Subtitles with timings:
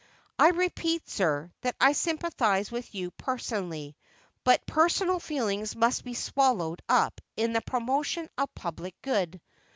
[0.39, 3.95] I repeat, sir, that I sympathize with you personally,
[4.43, 9.39] but personal feelings must be swallowed up in the promotion of public good.